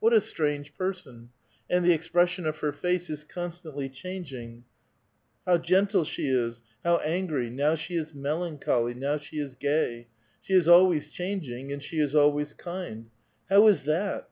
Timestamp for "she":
6.06-6.26, 7.74-7.94, 9.18-9.38, 10.40-10.54, 11.82-11.98